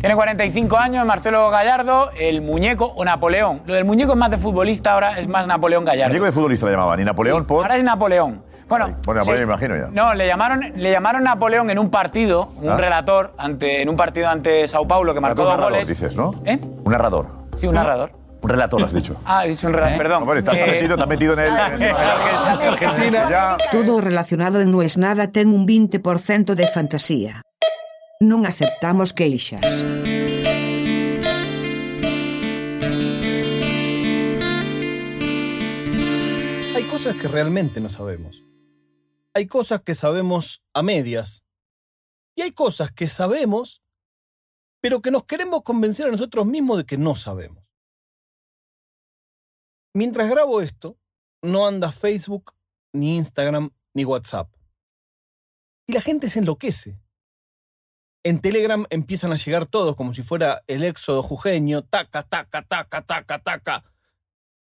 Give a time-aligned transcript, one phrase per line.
[0.00, 3.60] Tiene 45 años, Marcelo Gallardo, el muñeco o Napoleón.
[3.66, 6.08] Lo del muñeco es más de futbolista, ahora es más Napoleón Gallardo.
[6.08, 7.00] Muñeco de futbolista le llamaban.
[7.00, 7.64] ¿Y Napoleón por?
[7.64, 8.42] Ahora es Napoleón.
[8.66, 9.88] Bueno, Bueno, Napoleón le- me imagino ya.
[9.92, 12.76] No, le llamaron, le llamaron Napoleón en un partido, un Ah.
[12.78, 15.88] relator, ante, en un partido ante Sao Paulo que marcó un dos narrador, goles.
[15.88, 16.32] dices, ¿no?
[16.46, 16.58] ¿Eh?
[16.62, 17.26] Un narrador.
[17.56, 18.12] Sí, un narrador.
[18.40, 19.16] Un relator, has dicho.
[19.26, 20.22] Ah, he dicho un relator, perdón.
[20.22, 21.46] Hombre, estás Eh, metido, estás metido en el...
[21.48, 21.56] en-
[22.72, 23.56] Argentina.
[23.70, 27.42] Todo relacionado No es nada ten un 20% de fantasía.
[28.20, 29.64] Non aceptamos queixas.
[36.76, 38.44] Hay cosas que realmente no sabemos.
[39.32, 41.48] Hay cosas que sabemos a medias.
[42.36, 43.80] Y hay cosas que sabemos,
[44.82, 47.72] pero que nos queremos convencer a nosotros mismos de que no sabemos.
[49.96, 50.98] Mientras grabo esto,
[51.40, 52.52] no anda Facebook,
[52.92, 54.54] ni Instagram, ni WhatsApp.
[55.88, 57.00] Y la gente se enloquece.
[58.22, 63.02] En Telegram empiezan a llegar todos como si fuera el éxodo jujeño, taca, taca, taca,
[63.02, 63.84] taca, taca.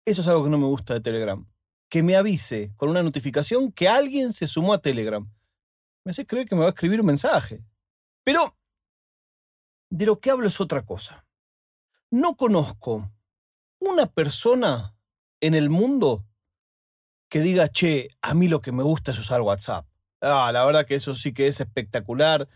[0.04, 1.46] Eso es algo que no me gusta de Telegram.
[1.88, 5.26] Que me avise con una notificación que alguien se sumó a Telegram.
[6.04, 7.64] Me hace creer que me va a escribir un mensaje.
[8.24, 8.56] Pero
[9.90, 11.26] de lo que hablo es otra cosa.
[12.10, 13.10] No conozco
[13.80, 14.94] una persona
[15.40, 16.26] en el mundo
[17.28, 19.86] que diga, che, a mí lo que me gusta es usar WhatsApp.
[20.20, 22.48] Ah, la verdad que eso sí que es espectacular.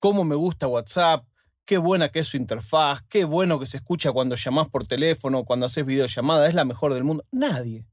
[0.00, 1.26] Cómo me gusta WhatsApp.
[1.64, 3.02] Qué buena que es su interfaz.
[3.08, 6.48] Qué bueno que se escucha cuando llamás por teléfono, cuando haces videollamada.
[6.48, 7.24] Es la mejor del mundo.
[7.30, 7.86] Nadie.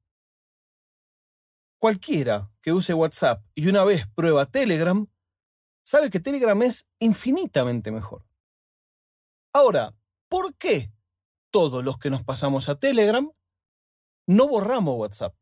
[1.79, 5.07] Cualquiera que use WhatsApp y una vez prueba Telegram,
[5.83, 8.25] sabe que Telegram es infinitamente mejor.
[9.53, 9.95] Ahora,
[10.29, 10.91] ¿por qué
[11.51, 13.31] todos los que nos pasamos a Telegram
[14.27, 15.35] no borramos WhatsApp?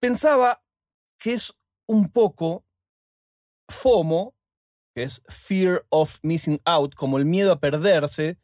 [0.00, 0.62] Pensaba
[1.18, 1.54] que es
[1.86, 2.64] un poco
[3.68, 4.33] FOMO,
[4.94, 8.38] que es Fear of Missing Out, como el miedo a perderse,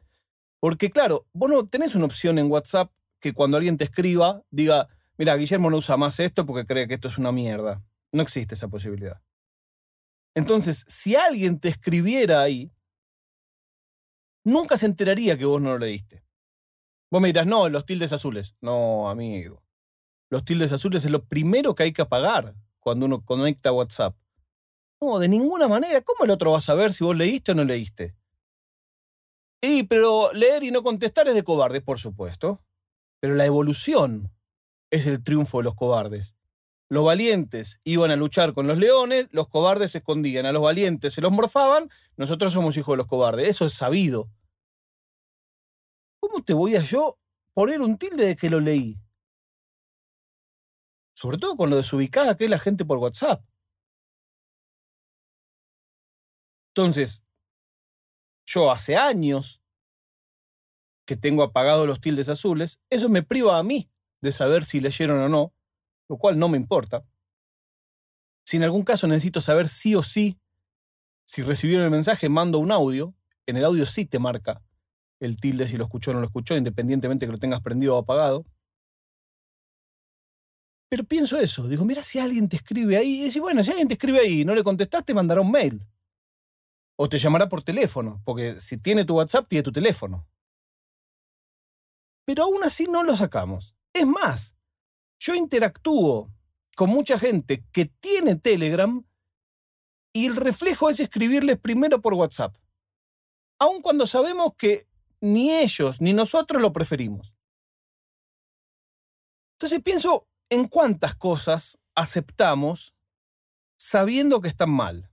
[0.61, 4.89] porque claro, vos no tenés una opción en WhatsApp que cuando alguien te escriba diga,
[5.17, 7.83] mira, Guillermo no usa más esto porque cree que esto es una mierda.
[8.13, 9.23] No existe esa posibilidad.
[10.35, 12.73] Entonces, si alguien te escribiera ahí,
[14.45, 16.25] nunca se enteraría que vos no lo leíste.
[17.11, 18.57] Vos me dirás, no, los tildes azules.
[18.61, 19.63] No, amigo.
[20.31, 24.17] Los tildes azules es lo primero que hay que apagar cuando uno conecta WhatsApp.
[25.01, 26.01] No, de ninguna manera.
[26.03, 28.15] ¿Cómo el otro va a saber si vos leíste o no leíste?
[29.63, 32.63] Y, pero leer y no contestar es de cobardes, por supuesto.
[33.21, 34.33] Pero la evolución
[34.91, 36.35] es el triunfo de los cobardes.
[36.89, 41.13] Los valientes iban a luchar con los leones, los cobardes se escondían, a los valientes
[41.13, 44.29] se los morfaban, nosotros somos hijos de los cobardes, eso es sabido.
[46.19, 47.19] ¿Cómo te voy a yo
[47.55, 48.99] poner un tilde de que lo leí?
[51.15, 53.45] Sobre todo con lo desubicada que es la gente por WhatsApp.
[56.75, 57.25] Entonces,
[58.47, 59.63] yo hace años
[61.07, 65.21] que tengo apagados los tildes azules, eso me priva a mí de saber si leyeron
[65.21, 65.53] o no,
[66.09, 67.05] lo cual no me importa.
[68.47, 70.39] Si en algún caso necesito saber sí o sí
[71.25, 73.15] si recibieron el mensaje, mando un audio.
[73.47, 74.63] En el audio sí te marca
[75.21, 77.99] el tilde si lo escuchó o no lo escuchó, independientemente que lo tengas prendido o
[77.99, 78.45] apagado.
[80.89, 83.87] Pero pienso eso, digo, mira si alguien te escribe ahí, y decís, bueno, si alguien
[83.87, 85.87] te escribe ahí y no le contestaste, mandará un mail.
[87.03, 90.29] O te llamará por teléfono, porque si tiene tu WhatsApp, tiene tu teléfono.
[92.27, 93.75] Pero aún así no lo sacamos.
[93.95, 94.55] Es más,
[95.19, 96.31] yo interactúo
[96.77, 99.03] con mucha gente que tiene Telegram
[100.13, 102.55] y el reflejo es escribirles primero por WhatsApp.
[103.59, 104.87] Aun cuando sabemos que
[105.23, 107.35] ni ellos ni nosotros lo preferimos.
[109.55, 112.95] Entonces pienso en cuántas cosas aceptamos
[113.79, 115.10] sabiendo que están mal.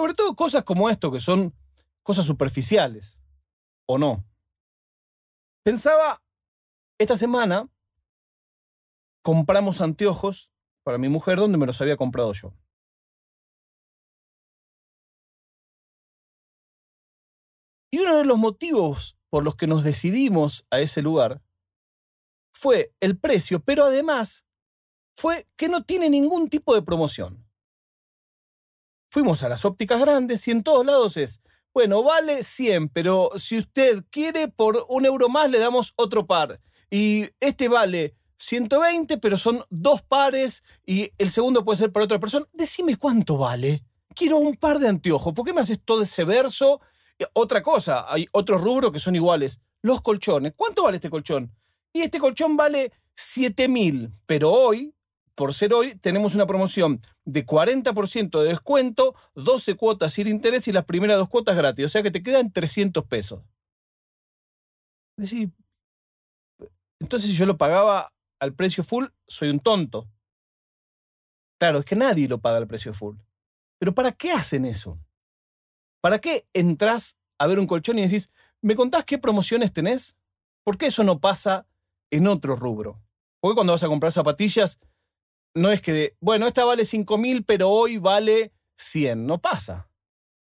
[0.00, 1.54] Sobre todo cosas como esto, que son
[2.02, 3.22] cosas superficiales.
[3.86, 4.24] ¿O no?
[5.62, 6.22] Pensaba,
[6.98, 7.68] esta semana
[9.20, 12.54] compramos anteojos para mi mujer donde me los había comprado yo.
[17.90, 21.42] Y uno de los motivos por los que nos decidimos a ese lugar
[22.54, 24.46] fue el precio, pero además
[25.14, 27.49] fue que no tiene ningún tipo de promoción.
[29.12, 31.40] Fuimos a las ópticas grandes y en todos lados es,
[31.74, 36.60] bueno, vale 100, pero si usted quiere por un euro más le damos otro par.
[36.92, 42.20] Y este vale 120, pero son dos pares y el segundo puede ser para otra
[42.20, 42.46] persona.
[42.52, 43.84] Decime cuánto vale.
[44.14, 45.34] Quiero un par de anteojos.
[45.34, 46.80] ¿Por qué me haces todo ese verso?
[47.32, 49.60] Otra cosa, hay otros rubros que son iguales.
[49.82, 50.52] Los colchones.
[50.54, 51.52] ¿Cuánto vale este colchón?
[51.92, 54.94] Y este colchón vale 7 mil, pero hoy,
[55.34, 60.72] por ser hoy, tenemos una promoción de 40% de descuento, 12 cuotas sin interés y
[60.72, 61.86] las primeras dos cuotas gratis.
[61.86, 63.42] O sea que te quedan 300 pesos.
[66.98, 70.08] Entonces si yo lo pagaba al precio full, soy un tonto.
[71.58, 73.16] Claro, es que nadie lo paga al precio full.
[73.78, 74.98] Pero ¿para qué hacen eso?
[76.00, 78.32] ¿Para qué entras a ver un colchón y decís,
[78.62, 80.18] ¿me contás qué promociones tenés?
[80.64, 81.66] ¿Por qué eso no pasa
[82.10, 83.02] en otro rubro?
[83.40, 84.78] Porque cuando vas a comprar zapatillas,
[85.54, 89.26] no es que, de, bueno, esta vale 5 mil, pero hoy vale 100.
[89.26, 89.90] No pasa.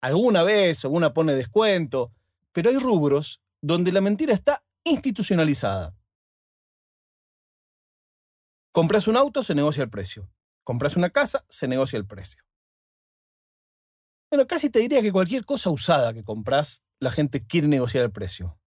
[0.00, 2.12] Alguna vez, alguna pone descuento,
[2.52, 5.96] pero hay rubros donde la mentira está institucionalizada.
[8.72, 10.30] Compras un auto, se negocia el precio.
[10.64, 12.44] Compras una casa, se negocia el precio.
[14.30, 18.10] Bueno, casi te diría que cualquier cosa usada que compras, la gente quiere negociar el
[18.10, 18.58] precio.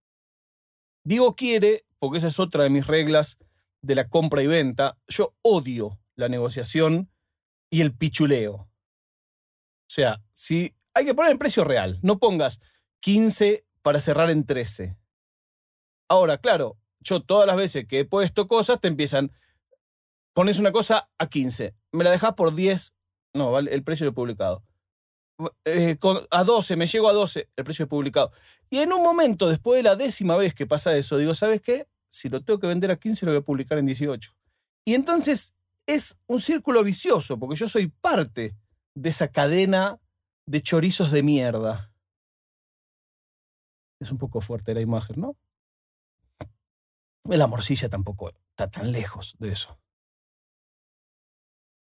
[1.03, 3.37] Digo quiere porque esa es otra de mis reglas
[3.81, 4.97] de la compra y venta.
[5.07, 7.09] Yo odio la negociación
[7.69, 8.53] y el pichuleo.
[8.53, 12.59] O sea, si hay que poner el precio real, no pongas
[12.99, 14.97] 15 para cerrar en 13.
[16.09, 19.31] Ahora, claro, yo todas las veces que he puesto cosas te empiezan,
[20.33, 22.93] pones una cosa a 15, me la dejas por 10,
[23.33, 24.63] no, vale, el precio de publicado.
[25.65, 25.97] Eh,
[26.31, 28.31] a 12, me llego a 12, el precio de publicado.
[28.69, 31.87] Y en un momento, después de la décima vez que pasa eso, digo, ¿sabes qué?
[32.09, 34.33] Si lo tengo que vender a 15, lo voy a publicar en 18.
[34.85, 35.56] Y entonces
[35.87, 38.55] es un círculo vicioso, porque yo soy parte
[38.93, 39.99] de esa cadena
[40.45, 41.91] de chorizos de mierda.
[43.99, 45.37] Es un poco fuerte la imagen, ¿no?
[47.23, 49.79] La morcilla tampoco está tan lejos de eso.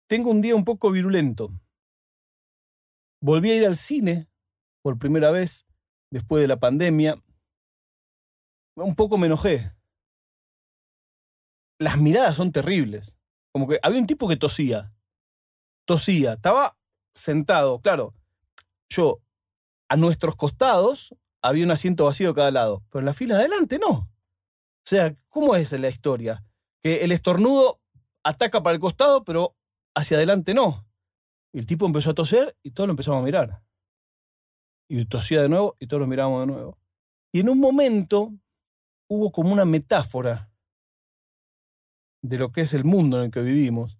[0.08, 1.53] Tengo un día un poco virulento.
[3.23, 4.29] Volví a ir al cine
[4.82, 5.67] por primera vez
[6.11, 7.23] después de la pandemia.
[8.76, 9.70] Un poco me enojé.
[11.79, 13.19] Las miradas son terribles.
[13.52, 14.93] Como que había un tipo que tosía.
[15.85, 16.35] Tosía.
[16.35, 16.76] Estaba
[17.14, 18.14] sentado, claro.
[18.88, 19.20] Yo,
[19.88, 22.82] a nuestros costados, había un asiento vacío a cada lado.
[22.91, 23.91] Pero en la fila de adelante no.
[23.91, 24.08] O
[24.85, 26.44] sea, ¿cómo es la historia?
[26.81, 27.81] Que el estornudo
[28.25, 29.56] ataca para el costado, pero
[29.94, 30.87] hacia adelante no.
[31.53, 33.62] Y el tipo empezó a toser y todos lo empezamos a mirar.
[34.88, 36.79] Y tosía de nuevo y todos lo mirábamos de nuevo.
[37.32, 38.32] Y en un momento
[39.08, 40.50] hubo como una metáfora
[42.22, 43.99] de lo que es el mundo en el que vivimos,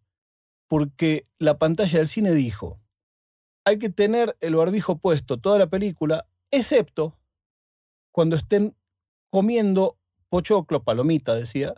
[0.67, 2.81] porque la pantalla del cine dijo,
[3.65, 7.19] hay que tener el barbijo puesto toda la película, excepto
[8.13, 8.77] cuando estén
[9.31, 11.75] comiendo pochoclo, palomita, decía,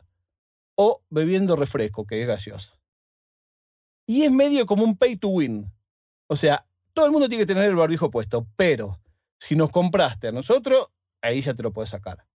[0.76, 2.78] o bebiendo refresco, que es gaseoso.
[4.06, 5.72] Y es medio como un pay to win.
[6.26, 9.00] O sea, todo el mundo tiene que tener el barbijo puesto, pero
[9.38, 10.88] si nos compraste a nosotros,
[11.20, 12.26] ahí ya te lo puedes sacar.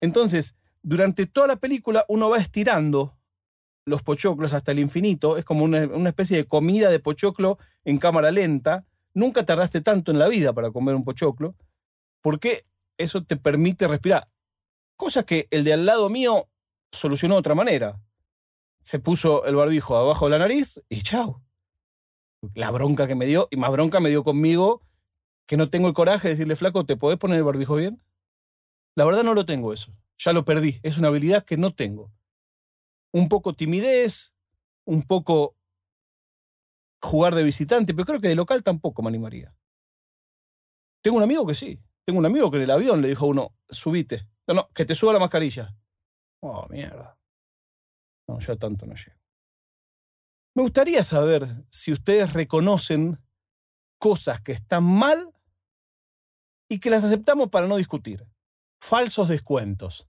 [0.00, 3.16] Entonces, durante toda la película uno va estirando
[3.86, 8.30] los pochoclos hasta el infinito, es como una, especie de comida de pochoclo en cámara
[8.30, 8.86] lenta.
[9.12, 11.54] Nunca tardaste tanto en la vida para comer un pochoclo,
[12.20, 12.62] porque
[12.98, 14.28] eso te permite respirar.
[14.96, 16.48] Cosa que el de al lado mío
[16.92, 18.00] solucionó de otra manera.
[18.82, 21.42] Se puso el barbijo abajo de la nariz y chao.
[22.54, 24.82] La bronca que me dio, y más bronca me dio conmigo,
[25.46, 28.02] que no tengo el coraje de decirle, flaco, ¿te podés poner el barbijo bien?
[28.96, 29.92] La verdad no lo tengo eso.
[30.18, 30.78] Ya lo perdí.
[30.82, 32.12] Es una habilidad que no tengo
[33.14, 34.34] un poco timidez,
[34.84, 35.56] un poco
[37.00, 39.56] jugar de visitante, pero creo que de local tampoco me animaría.
[41.00, 41.80] Tengo un amigo que sí.
[42.04, 44.28] Tengo un amigo que en el avión le dijo a uno, subite.
[44.48, 45.76] No, no, que te suba la mascarilla.
[46.40, 47.16] Oh, mierda.
[48.28, 49.20] No, ya tanto no llego.
[50.56, 53.22] Me gustaría saber si ustedes reconocen
[53.98, 55.32] cosas que están mal
[56.68, 58.26] y que las aceptamos para no discutir.
[58.82, 60.08] Falsos descuentos.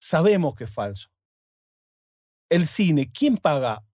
[0.00, 1.13] Sabemos que es falso
[2.48, 3.84] el cine, ¿quién paga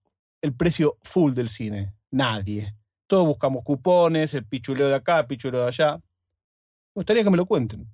[0.41, 1.93] el precio full del cine?
[2.09, 2.75] Nadie.
[3.07, 5.97] Todos buscamos cupones, el pichuleo de acá, el pichuleo de allá.
[5.97, 7.87] Me gustaría que me lo cuenten.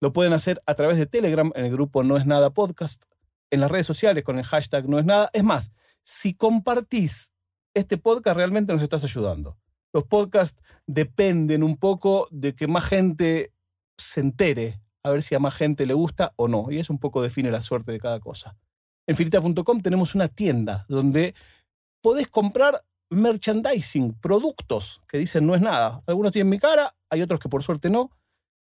[0.00, 3.04] Lo pueden hacer a través de Telegram en el grupo No es Nada Podcast,
[3.50, 5.30] en las redes sociales con el hashtag No es Nada.
[5.32, 5.72] Es más,
[6.02, 7.32] si compartís
[7.74, 9.56] este podcast, realmente nos estás ayudando.
[9.92, 13.52] Los podcasts dependen un poco de que más gente
[13.96, 16.66] se entere, a ver si a más gente le gusta o no.
[16.70, 18.56] Y eso un poco define la suerte de cada cosa.
[19.06, 21.34] En filita.com tenemos una tienda donde
[22.02, 26.02] podés comprar merchandising, productos que dicen no es nada.
[26.06, 28.10] Algunos tienen mi cara, hay otros que por suerte no.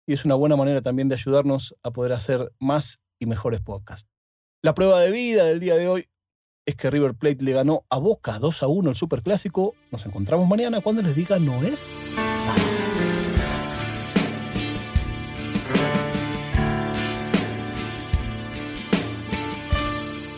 [0.05, 4.09] Y es una buena manera también de ayudarnos a poder hacer más y mejores podcasts.
[4.61, 6.09] La prueba de vida del día de hoy
[6.65, 9.75] es que River Plate le ganó a Boca 2 a 1 el Superclásico.
[9.91, 11.93] Nos encontramos mañana cuando les diga no es